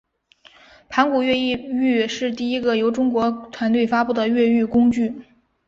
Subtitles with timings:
[0.89, 5.13] 盘古越狱是第一个由中国团队发布的越狱工具。